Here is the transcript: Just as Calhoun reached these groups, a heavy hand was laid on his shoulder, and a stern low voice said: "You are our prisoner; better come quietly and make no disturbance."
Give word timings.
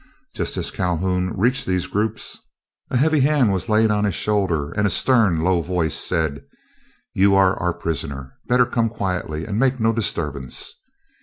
Just 0.33 0.57
as 0.57 0.71
Calhoun 0.71 1.29
reached 1.37 1.67
these 1.67 1.85
groups, 1.85 2.39
a 2.89 2.97
heavy 2.97 3.19
hand 3.19 3.53
was 3.53 3.69
laid 3.69 3.91
on 3.91 4.03
his 4.03 4.15
shoulder, 4.15 4.71
and 4.71 4.87
a 4.87 4.89
stern 4.89 5.41
low 5.41 5.61
voice 5.61 5.93
said: 5.93 6.43
"You 7.13 7.35
are 7.35 7.55
our 7.59 7.75
prisoner; 7.75 8.33
better 8.47 8.65
come 8.65 8.89
quietly 8.89 9.45
and 9.45 9.59
make 9.59 9.79
no 9.79 9.93
disturbance." 9.93 10.73